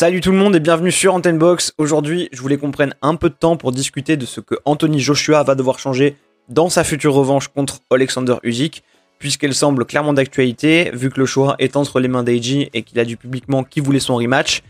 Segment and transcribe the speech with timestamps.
[0.00, 1.74] Salut tout le monde et bienvenue sur Antenne Box.
[1.76, 4.98] Aujourd'hui, je voulais qu'on prenne un peu de temps pour discuter de ce que Anthony
[4.98, 6.16] Joshua va devoir changer
[6.48, 8.82] dans sa future revanche contre Alexander Usyk,
[9.18, 12.98] puisqu'elle semble clairement d'actualité, vu que le choix est entre les mains d'Eiji et qu'il
[12.98, 14.62] a dit publiquement qu'il voulait son rematch.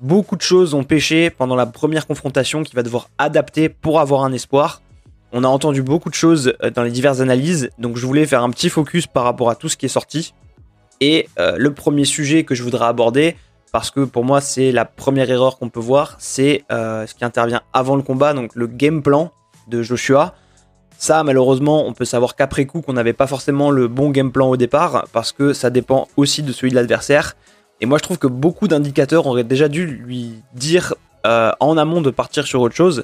[0.00, 4.24] Beaucoup de choses ont pêché pendant la première confrontation qu'il va devoir adapter pour avoir
[4.24, 4.82] un espoir.
[5.30, 8.42] On a entendu beaucoup de choses euh, dans les diverses analyses, donc je voulais faire
[8.42, 10.34] un petit focus par rapport à tout ce qui est sorti.
[11.00, 13.36] Et euh, le premier sujet que je voudrais aborder,
[13.74, 17.24] parce que pour moi c'est la première erreur qu'on peut voir, c'est euh, ce qui
[17.24, 19.32] intervient avant le combat, donc le game plan
[19.66, 20.36] de Joshua.
[20.96, 24.48] Ça, malheureusement, on peut savoir qu'après coup qu'on n'avait pas forcément le bon game plan
[24.48, 27.34] au départ, parce que ça dépend aussi de celui de l'adversaire.
[27.80, 30.94] Et moi je trouve que beaucoup d'indicateurs auraient déjà dû lui dire
[31.26, 33.02] euh, en amont de partir sur autre chose.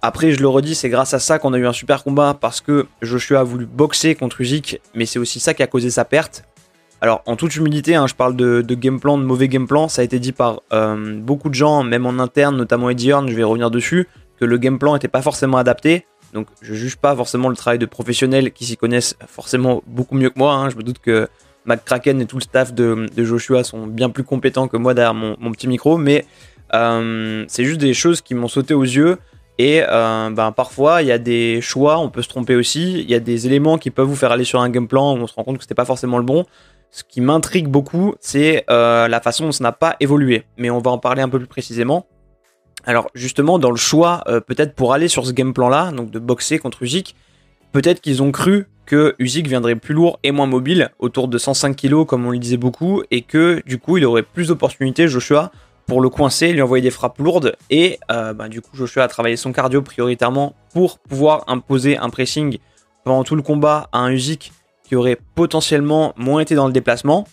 [0.00, 2.62] Après, je le redis, c'est grâce à ça qu'on a eu un super combat parce
[2.62, 6.06] que Joshua a voulu boxer contre Usyk, mais c'est aussi ça qui a causé sa
[6.06, 6.44] perte.
[7.00, 9.88] Alors, en toute humilité, hein, je parle de, game plan, de mauvais game plan.
[9.88, 13.28] Ça a été dit par euh, beaucoup de gens, même en interne, notamment Eddie Hearn,
[13.28, 14.08] je vais revenir dessus,
[14.38, 16.06] que le game plan n'était pas forcément adapté.
[16.34, 20.30] Donc, je juge pas forcément le travail de professionnels qui s'y connaissent forcément beaucoup mieux
[20.30, 20.54] que moi.
[20.54, 20.70] Hein.
[20.70, 21.28] Je me doute que
[21.66, 25.52] McCracken et tout le staff de, Joshua sont bien plus compétents que moi derrière mon,
[25.52, 26.26] petit micro, mais
[26.74, 29.18] euh, c'est juste des choses qui m'ont sauté aux yeux.
[29.60, 33.00] Et euh, ben, parfois, il y a des choix, on peut se tromper aussi.
[33.00, 35.20] Il y a des éléments qui peuvent vous faire aller sur un game plan où
[35.20, 36.44] on se rend compte que c'était pas forcément le bon
[36.90, 40.44] ce qui m'intrigue beaucoup, c'est euh, la façon dont ça n'a pas évolué.
[40.56, 42.06] Mais on va en parler un peu plus précisément.
[42.84, 46.18] Alors justement, dans le choix, euh, peut-être pour aller sur ce game plan-là, donc de
[46.18, 47.14] boxer contre Usyk,
[47.72, 51.76] peut-être qu'ils ont cru que Usyk viendrait plus lourd et moins mobile, autour de 105
[51.76, 55.52] kg comme on le disait beaucoup, et que du coup il aurait plus d'opportunités, Joshua,
[55.86, 59.08] pour le coincer, lui envoyer des frappes lourdes, et euh, bah, du coup Joshua a
[59.08, 62.58] travaillé son cardio prioritairement pour pouvoir imposer un pressing
[63.04, 64.52] pendant tout le combat à un Usyk
[64.88, 67.28] qui aurait potentiellement moins été dans le déplacement.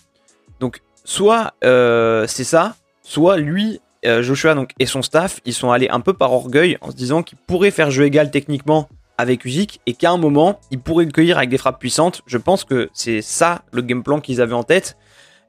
[0.60, 5.70] Donc, soit euh, c'est ça, soit lui, euh, Joshua donc, et son staff, ils sont
[5.70, 9.46] allés un peu par orgueil en se disant qu'ils pourraient faire jeu égal techniquement avec
[9.46, 12.20] Usyk et qu'à un moment, ils pourraient le cueillir avec des frappes puissantes.
[12.26, 14.98] Je pense que c'est ça le game plan qu'ils avaient en tête.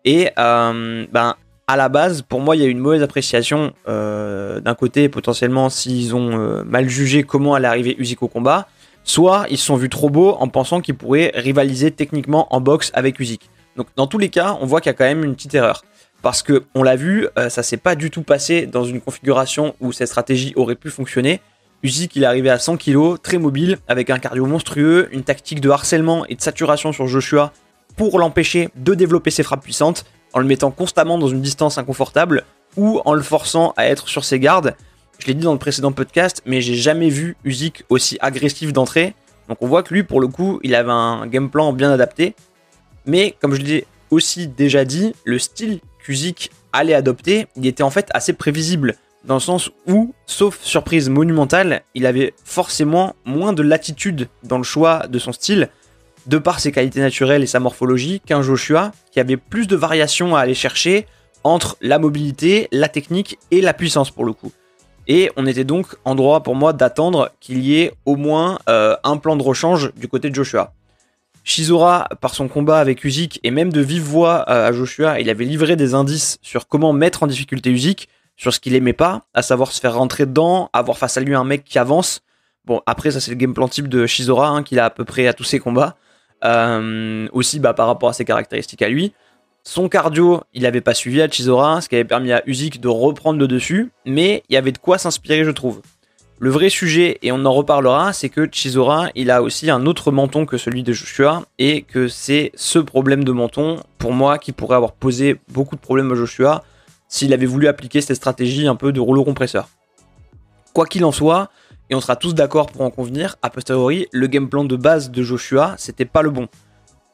[0.06, 1.36] Et euh, ben,
[1.68, 6.16] à la base, pour moi, il y a une mauvaise appréciation d'un côté, potentiellement, s'ils
[6.16, 8.70] ont mal jugé comment allait arriver Usyk au combat
[9.08, 12.92] soit ils se sont vus trop beaux en pensant qu'ils pourraient rivaliser techniquement en boxe
[12.94, 13.50] avec Usyk.
[13.76, 15.84] Donc dans tous les cas, on voit qu'il y a quand même une petite erreur.
[16.22, 19.76] Parce que on l'a vu, euh, ça s'est pas du tout passé dans une configuration
[19.80, 21.42] où cette stratégie aurait pu fonctionner.
[21.84, 25.62] Usyk il est arrivé à 100 kg, très mobile, avec un cardio monstrueux, une tactique
[25.62, 27.54] de harcèlement et de saturation sur Joshua
[27.96, 32.44] pour l'empêcher de développer ses frappes puissantes, en le mettant constamment dans une distance inconfortable
[32.76, 34.76] ou en le forçant à être sur ses gardes
[35.28, 39.14] je l'ai dit dans le précédent podcast, mais j'ai jamais vu Usyk aussi agressif d'entrée.
[39.50, 42.34] Donc on voit que lui, pour le coup, il avait un game plan bien adapté.
[43.06, 47.90] Mais comme je l'ai aussi déjà dit, le style qu'Usyk allait adopter, il était en
[47.90, 48.96] fait assez prévisible.
[49.26, 54.64] Dans le sens où, sauf surprise monumentale, il avait forcément moins de latitude dans le
[54.64, 55.68] choix de son style,
[56.26, 60.38] de par ses qualités naturelles et sa morphologie, qu'un Joshua, qui avait plus de variations
[60.38, 61.06] à aller chercher
[61.44, 64.54] entre la mobilité, la technique et la puissance pour le coup.
[65.08, 68.96] Et on était donc en droit pour moi d'attendre qu'il y ait au moins euh,
[69.04, 70.74] un plan de rechange du côté de Joshua.
[71.46, 75.30] Shizora, par son combat avec Usyk et même de vive voix euh, à Joshua, il
[75.30, 79.24] avait livré des indices sur comment mettre en difficulté Usyk, sur ce qu'il aimait pas,
[79.34, 82.22] à savoir se faire rentrer dedans, avoir face à lui un mec qui avance.
[82.66, 85.06] Bon, après, ça c'est le game plan type de Shizora, hein, qu'il a à peu
[85.06, 85.96] près à tous ses combats.
[86.44, 89.14] Euh, aussi bah, par rapport à ses caractéristiques à lui.
[89.70, 92.88] Son cardio, il n'avait pas suivi à Chisora, ce qui avait permis à Usyk de
[92.88, 95.82] reprendre le dessus, mais il y avait de quoi s'inspirer, je trouve.
[96.40, 100.10] Le vrai sujet, et on en reparlera, c'est que Chisora, il a aussi un autre
[100.10, 104.54] menton que celui de Joshua, et que c'est ce problème de menton, pour moi, qui
[104.54, 106.64] pourrait avoir posé beaucoup de problèmes à Joshua
[107.10, 109.68] s'il avait voulu appliquer cette stratégie un peu de rouleau compresseur.
[110.72, 111.50] Quoi qu'il en soit,
[111.90, 115.12] et on sera tous d'accord pour en convenir, a posteriori, le game plan de base
[115.12, 116.48] de Joshua, c'était pas le bon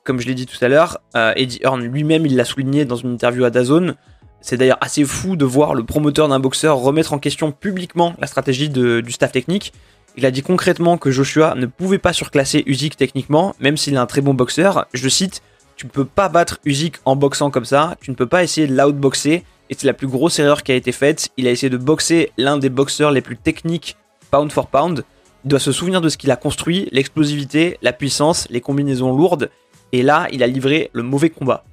[0.03, 3.13] comme je l'ai dit tout à l'heure, euh, Eddie Hearn lui-même, l'a souligné dans une
[3.13, 3.95] interview à Dazone.
[4.41, 8.27] C'est d'ailleurs assez fou de voir le promoteur d'un boxeur remettre en question publiquement la
[8.27, 9.73] stratégie du staff technique.
[10.17, 13.97] Il a dit concrètement que Joshua ne pouvait pas surclasser Usyk techniquement, même s'il est
[13.97, 14.85] un très bon boxeur.
[14.93, 15.41] Je cite
[15.77, 18.67] Tu ne peux pas battre Usyk en boxant comme ça, tu ne peux pas essayer
[18.67, 21.29] de l'outboxer, et c'est la plus grosse erreur qui a été faite.
[21.37, 23.95] Il a essayé de boxer l'un des boxeurs les plus techniques
[24.29, 25.03] pound for pound.
[25.45, 29.49] Il doit se souvenir de ce qu'il a construit, l'explosivité, la puissance, les combinaisons lourdes,
[29.93, 31.63] et là, il a livré le mauvais combat.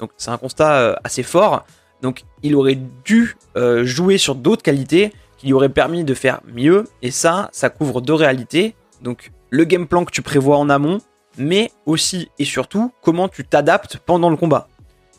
[0.00, 1.66] Donc c'est un constat euh, assez fort.
[2.00, 6.40] Donc il aurait dû euh, jouer sur d'autres qualités qui lui auraient permis de faire
[6.46, 6.84] mieux.
[7.02, 8.76] Et ça, ça couvre deux réalités.
[9.02, 10.98] Donc le game plan que tu prévois en amont,
[11.36, 14.68] mais aussi et surtout comment tu t'adaptes pendant le combat.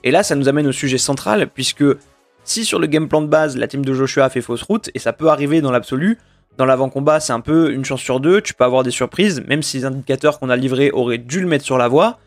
[0.04, 1.84] Et là, ça nous amène au sujet central, puisque
[2.44, 5.00] si sur le game plan de base, la team de Joshua fait fausse route, et
[5.00, 6.20] ça peut arriver dans l'absolu,
[6.58, 9.64] dans l'avant-combat, c'est un peu une chance sur deux, tu peux avoir des surprises, même
[9.64, 12.20] si les indicateurs qu'on a livrés auraient dû le mettre sur la voie,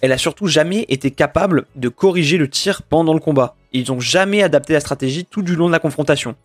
[0.00, 3.56] elle a surtout jamais été capable de corriger le tir pendant le combat.
[3.72, 6.36] Ils n'ont jamais adapté la stratégie tout du long de la confrontation.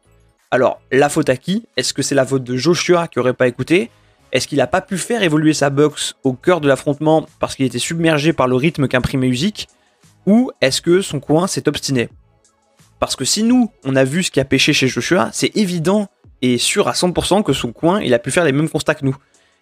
[0.51, 1.65] Alors, la faute à qui?
[1.77, 3.89] Est-ce que c'est la faute de Joshua qui aurait pas écouté?
[4.31, 7.65] Est-ce qu'il n'a pas pu faire évoluer sa boxe au cœur de l'affrontement parce qu'il
[7.65, 9.67] était submergé par le rythme qu'imprimait Usyk?
[10.25, 12.09] Ou est-ce que son coin s'est obstiné?
[12.99, 16.07] Parce que si nous, on a vu ce qui a pêché chez Joshua, c'est évident
[16.41, 19.05] et sûr à 100% que son coin, il a pu faire les mêmes constats que
[19.05, 19.15] nous.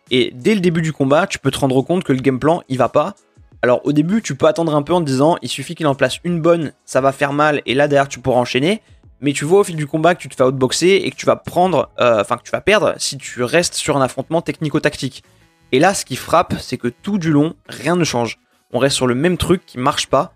[0.10, 2.64] Et dès le début du combat, tu peux te rendre compte que le game plan,
[2.70, 3.16] il va pas,
[3.62, 5.96] alors au début, tu peux attendre un peu en te disant, il suffit qu'il en
[5.96, 8.82] place une bonne, ça va faire mal, et là derrière tu pourras enchaîner.
[9.24, 11.28] Mais tu vois au fil du combat que tu te fais outboxer et que tu
[11.28, 15.24] vas prendre, euh, enfin que tu vas perdre si tu restes sur un affrontement technico-tactique.
[15.72, 18.40] Et là, ce qui frappe, c'est que tout du long, rien ne change.
[18.74, 20.34] On reste sur le même truc qui marche pas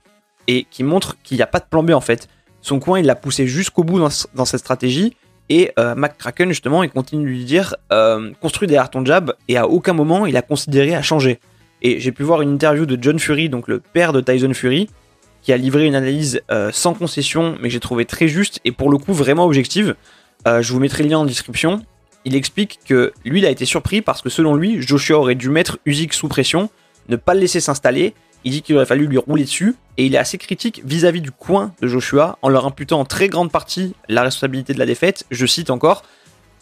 [0.48, 2.28] et qui montre qu'il n'y a pas de plan B en fait.
[2.62, 5.16] Son coin, il l'a poussé jusqu'au bout dans, cette stratégie.
[5.50, 9.58] Et euh, McCracken, justement, il continue de lui dire euh, construis derrière ton jab, et
[9.58, 11.40] à aucun moment il a considéré à changer.
[11.82, 14.90] Et j'ai pu voir une interview de John Fury, donc le père de Tyson Fury,
[15.42, 18.72] qui a livré une analyse euh, sans concession, mais que j'ai trouvé très juste et
[18.72, 19.96] pour le coup vraiment objective.
[20.48, 21.84] Euh, je vous mettrai le lien en description.
[22.26, 25.50] Il explique que lui, il a été surpris parce que selon lui, Joshua aurait dû
[25.50, 26.70] mettre Usyk sous pression,
[27.10, 28.16] ne pas le laisser s'installer.
[28.44, 31.24] Il dit qu'il aurait fallu lui rouler dessus et il est assez critique vis-à-vis -vis
[31.24, 34.86] du coin de Joshua en leur imputant en très grande partie la responsabilité de la
[34.88, 35.26] défaite.
[35.30, 36.04] Je cite encore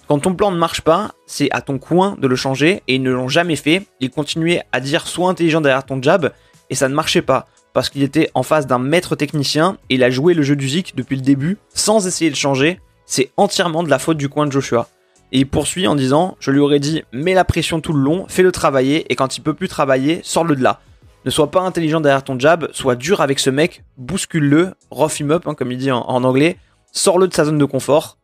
[0.07, 3.01] quand ton plan ne marche pas, c'est à ton coin de le changer et ils
[3.01, 3.87] ne l'ont jamais fait.
[4.01, 6.33] Ils continuaient à dire sois intelligent derrière ton jab
[6.69, 10.03] et ça ne marchait pas parce qu'il était en face d'un maître technicien et il
[10.03, 12.79] a joué le jeu du Zik depuis le début sans essayer de changer.
[13.05, 14.87] C'est entièrement de la faute du coin de Joshua.
[15.31, 18.25] Et il poursuit en disant Je lui aurais dit mets la pression tout le long,
[18.27, 20.81] fais-le travailler et quand il peut plus travailler, sors-le de là.
[21.25, 25.31] Ne sois pas intelligent derrière ton jab, sois dur avec ce mec, bouscule-le, rough him
[25.31, 26.57] up, hein, comme il dit en anglais,
[26.91, 28.17] sors-le de sa zone de confort,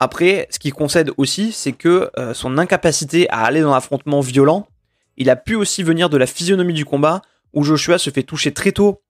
[0.00, 4.66] après, ce qui concède aussi, c'est que euh, son incapacité à aller dans l'affrontement violent,
[5.16, 7.22] il a pu aussi venir de la physionomie du combat,
[7.52, 9.02] où Joshua se fait toucher très tôt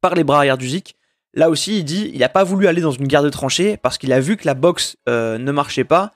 [0.00, 0.96] par les bras arrière du Zik.
[1.34, 3.98] Là aussi, il dit, il n'a pas voulu aller dans une guerre de tranchées parce
[3.98, 6.12] qu'il a vu que la boxe euh, ne marchait pas,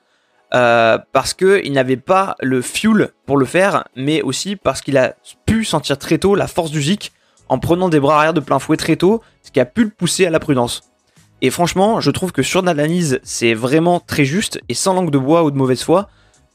[0.55, 5.15] euh, parce qu'il n'avait pas le fuel pour le faire, mais aussi parce qu'il a
[5.45, 7.11] pu sentir très tôt la force du Zik
[7.49, 9.89] en prenant des bras arrière de plein fouet très tôt, ce qui a pu le
[9.91, 10.90] pousser à la prudence.
[11.41, 15.17] Et franchement, je trouve que sur l'analyse, c'est vraiment très juste et sans langue de
[15.17, 16.07] bois ou de mauvaise foi,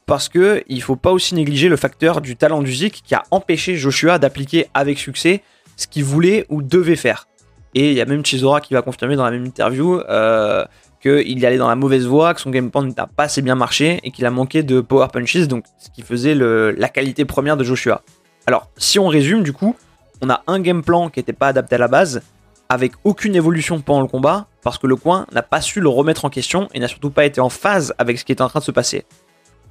[0.05, 3.23] parce que il faut pas aussi négliger le facteur du talent du Zik qui a
[3.29, 5.41] empêché Joshua d'appliquer avec succès
[5.75, 7.27] ce qu'il voulait ou devait faire.
[7.75, 10.65] Et il y a même Chisora qui va confirmer dans la même interview euh,
[11.01, 13.99] qu'il allait dans la mauvaise voie, que son game plan n'a pas assez bien marché
[14.03, 17.65] et qu'il a manqué de power punches, donc ce qui faisait la qualité première de
[17.65, 18.01] Joshua.
[18.47, 19.75] Alors, si on résume, du coup,
[20.21, 22.21] on a un game plan qui n'était pas adapté à la base,
[22.69, 26.25] avec aucune évolution pendant le combat, parce que le coin n'a pas su le remettre
[26.25, 28.59] en question et n'a surtout pas été en phase avec ce qui était en train
[28.59, 29.05] de se passer.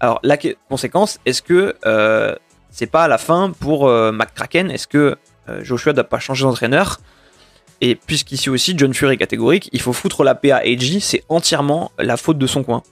[0.01, 0.37] Alors la
[0.69, 2.35] conséquence, est-ce que euh,
[2.71, 4.71] c'est pas la fin pour euh, McCracken?
[4.71, 5.17] Est-ce que
[5.49, 6.99] euh, Joshua doit pas changer d'entraîneur?
[7.83, 11.25] Et puisqu'ici aussi John Fury est catégorique, il faut foutre la paix à AJ, c'est
[11.29, 12.83] entièrement la faute de son coin.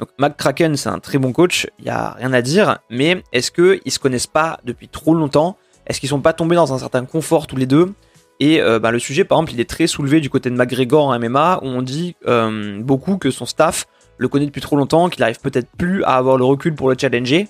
[0.00, 3.50] Donc McCracken c'est un très bon coach, il y a rien à dire, mais est-ce
[3.50, 5.56] qu'ils se connaissent pas depuis trop longtemps?
[5.86, 7.94] Est-ce qu'ils sont pas tombés dans un certain confort tous les deux?
[8.40, 11.06] Et euh, bah, le sujet, par exemple, il est très soulevé du côté de McGregor
[11.06, 13.86] en MMA, où on dit euh, beaucoup que son staff
[14.18, 16.96] le connaît depuis trop longtemps, qu'il n'arrive peut-être plus à avoir le recul pour le
[17.00, 17.48] challenger.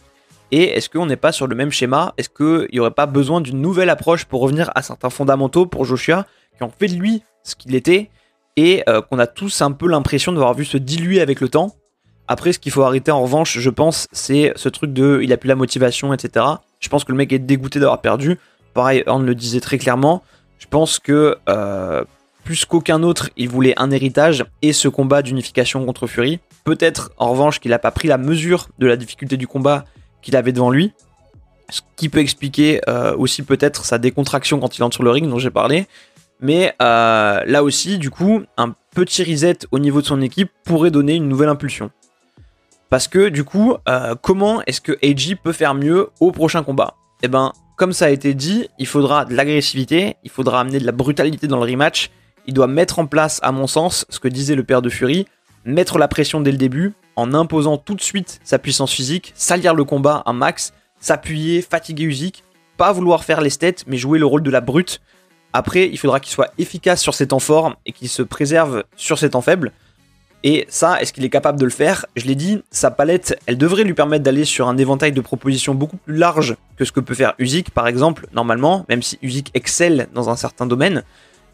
[0.51, 2.15] Et est-ce qu'on n'est pas sur le même schéma?
[2.17, 5.85] Est-ce qu'il n'y aurait pas besoin d'une nouvelle approche pour revenir à certains fondamentaux pour
[5.85, 8.11] Joshua, qui ont fait de lui ce qu'il était,
[8.57, 11.75] et euh, qu'on a tous un peu l'impression d'avoir vu se diluer avec le temps?
[12.29, 15.37] Après, ce qu'il faut arrêter en revanche, je pense, c'est ce truc de il a
[15.37, 16.47] plus la motivation, etc.
[16.81, 18.39] Je pense que le mec est dégoûté d'avoir perdu.
[18.73, 20.23] Pareil, Horn le disait très clairement.
[20.59, 22.05] Je pense que euh,
[22.45, 26.41] plus qu'aucun autre, il voulait un héritage et ce combat d'unification contre Fury.
[26.65, 29.85] Peut-être en revanche qu'il n'a pas pris la mesure de la difficulté du combat
[30.23, 30.93] qu'il avait devant lui.
[31.71, 35.29] Ce qui peut expliquer euh, aussi peut-être sa décontraction quand il entre sur le ring
[35.29, 35.87] dont j'ai parlé.
[36.41, 40.91] Mais euh, là aussi, du coup, un petit reset au niveau de son équipe pourrait
[40.91, 41.91] donner une nouvelle impulsion.
[42.91, 43.75] Parce que du coup,
[44.21, 46.95] comment est-ce que AJ peut faire mieux au prochain combat?
[47.23, 50.87] Eh ben, comme ça a été dit, il faudra de l'agressivité, il faudra amener de
[50.87, 52.11] la brutalité dans le rematch.
[52.47, 55.27] Il doit mettre en place, à mon sens, ce que disait le père de Fury,
[55.65, 59.75] mettre la pression dès le début, en imposant tout de suite sa puissance physique, salir
[59.75, 62.45] le combat un max, s'appuyer, fatiguer Usyk,
[62.77, 65.01] pas vouloir faire les stats, mais jouer le rôle de la brute.
[65.53, 69.19] Après, il faudra qu'il soit efficace sur ses temps forts et qu'il se préserve sur
[69.19, 69.73] ses temps faibles.
[70.47, 72.05] Et ça, est-ce qu'il est capable de le faire?
[72.17, 75.75] Je l'ai dit, sa palette, elle devrait lui permettre d'aller sur un éventail de propositions
[75.75, 79.51] beaucoup plus large que ce que peut faire Usyk, par exemple, normalement, même si Usyk
[79.55, 81.03] excelle dans un certain domaine.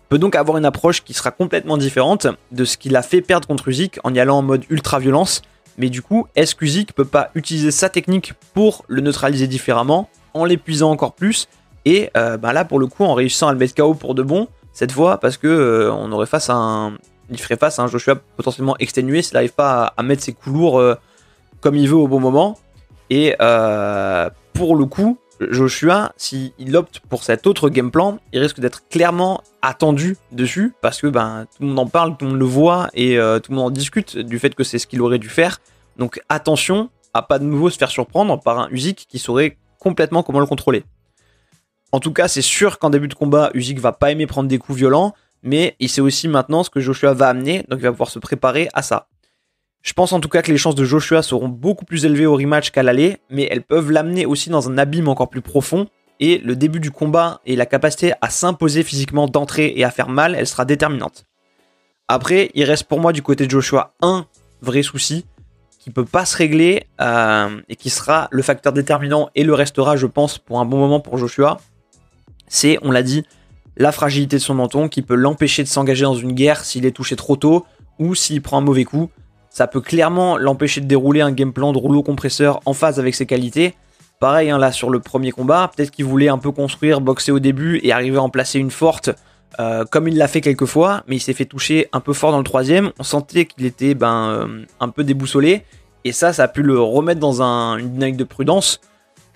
[0.08, 3.46] peut donc avoir une approche qui sera complètement différente de ce qu'il a fait perdre
[3.46, 5.42] contre Usyk en y allant en mode ultra-violence.
[5.78, 10.44] Mais du coup, est-ce qu'Usyk peut pas utiliser sa technique pour le neutraliser différemment, en
[10.44, 11.46] l'épuisant encore plus,
[11.84, 14.22] et euh, bah là pour le coup en réussissant à le mettre KO pour de
[14.22, 16.94] bon, cette fois, parce que euh, on aurait face à un.
[17.30, 20.54] Il ferait face à un Joshua potentiellement exténué s'il n'arrive pas à, mettre ses coups
[20.54, 20.94] lourds euh,
[21.60, 22.58] comme il veut au bon moment.
[23.10, 23.34] Et
[24.52, 29.42] pour le coup, Joshua, s'il opte pour cet autre game plan, il risque d'être clairement
[29.62, 32.88] attendu dessus parce que ben, tout le monde en parle, tout le monde le voit
[32.94, 35.58] et tout le monde en discute du fait que c'est ce qu'il aurait dû faire.
[35.96, 40.22] Donc attention à pas de nouveau se faire surprendre par un Usyk qui saurait complètement
[40.22, 40.84] comment le contrôler.
[41.92, 44.58] En tout cas, c'est sûr qu'en début de combat, Usyk va pas aimer prendre des
[44.58, 47.90] coups violents, mais il sait aussi maintenant ce que Joshua va amener, donc il va
[47.90, 49.08] pouvoir se préparer à ça.
[49.82, 52.36] Je pense en tout cas que les chances de Joshua seront beaucoup plus élevées au
[52.36, 56.38] rematch qu'à l'aller, mais elles peuvent l'amener aussi dans un abîme encore plus profond, et
[56.38, 60.34] le début du combat et la capacité à s'imposer physiquement d'entrée et à faire mal,
[60.34, 61.24] elle sera déterminante.
[62.08, 64.26] Après, il reste pour moi du côté de Joshua un
[64.60, 65.24] vrai souci
[65.78, 69.96] qui peut pas se régler euh, et qui sera le facteur déterminant et le restera,
[69.96, 71.58] je pense, pour un bon moment pour Joshua
[72.50, 73.24] c'est, on l'a dit,
[73.80, 76.90] la fragilité de son menton qui peut l'empêcher de s'engager dans une guerre s'il est
[76.90, 77.64] touché trop tôt
[77.98, 79.10] ou s'il prend un mauvais coup.
[79.48, 83.14] Ça peut clairement l'empêcher de dérouler un game plan de rouleau compresseur en phase avec
[83.14, 83.74] ses qualités.
[84.20, 87.38] Pareil, hein, là sur le premier combat, peut-être qu'il voulait un peu construire, boxer au
[87.38, 89.08] début et arriver à en placer une forte,
[89.58, 92.32] euh, comme il l'a fait quelques fois, mais il s'est fait toucher un peu fort
[92.32, 92.92] dans le troisième.
[92.98, 95.64] On sentait qu'il était ben, euh, un peu déboussolé,
[96.04, 98.82] et ça, ça a pu le remettre dans une dynamique de prudence.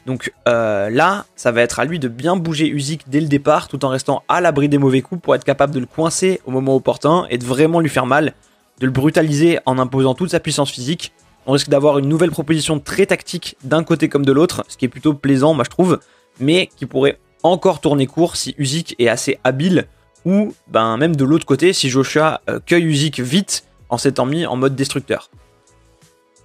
[0.06, 3.68] Donc euh, là, ça va être à lui de bien bouger Usyk dès le départ,
[3.68, 6.50] tout en restant à l'abri des mauvais coups pour être capable de le coincer au
[6.50, 8.34] moment opportun et de vraiment lui faire mal,
[8.80, 11.12] de le brutaliser en imposant toute sa puissance physique.
[11.46, 14.84] On risque d'avoir une nouvelle proposition très tactique d'un côté comme de l'autre, ce qui
[14.84, 16.00] est plutôt plaisant, moi je trouve,
[16.40, 19.87] mais qui pourrait encore tourner court si Usyk est assez habile,
[20.25, 24.46] ou ben même de l'autre côté si Joshua euh, cueille Usyk vite en s'étant mis
[24.46, 25.30] en mode destructeur.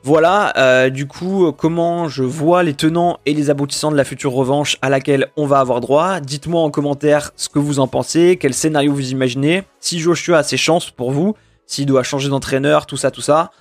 [0.03, 4.32] Voilà, euh, du coup, comment je vois les tenants et les aboutissants de la future
[4.32, 6.22] revanche à laquelle on va avoir droit.
[6.22, 10.44] Dites-moi en commentaire ce que vous en pensez, quel scénario vous imaginez, si Joshua a
[10.44, 13.51] ses chances pour vous, s'il doit changer d'entraîneur, tout ça, tout ça.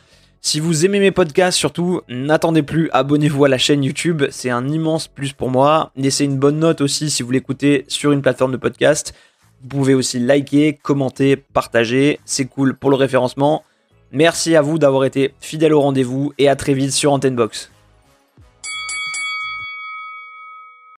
[0.41, 4.69] Si vous aimez mes podcasts, surtout, n'attendez plus, abonnez-vous à la chaîne YouTube, c'est un
[4.69, 5.91] immense plus pour moi.
[5.97, 9.13] Laissez une bonne note aussi si vous l'écoutez sur une plateforme de podcast.
[9.63, 13.65] Vous pouvez aussi liker, commenter, partager, c'est cool pour le référencement.
[14.13, 17.71] Merci à vous d'avoir été fidèle au rendez-vous et à très vite sur Antenne Box.